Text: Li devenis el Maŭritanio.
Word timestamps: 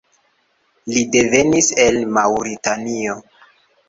Li 0.95 1.03
devenis 1.15 1.67
el 1.83 1.99
Maŭritanio. 2.15 3.15